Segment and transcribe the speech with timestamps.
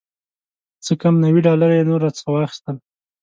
[0.85, 2.75] څه کم نوي ډالره یې نور راڅخه واخیستل.